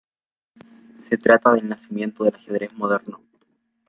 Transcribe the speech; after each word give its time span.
Se 1.07 1.15
trata 1.19 1.53
del 1.53 1.69
nacimiento 1.69 2.23
del 2.23 2.33
ajedrez 2.33 2.73
moderno. 2.73 3.21